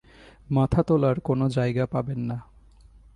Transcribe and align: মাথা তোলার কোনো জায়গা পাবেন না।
মাথা 0.49 0.81
তোলার 0.83 1.17
কোনো 1.19 1.45
জায়গা 1.49 1.85
পাবেন 1.85 2.19
না। 2.19 2.37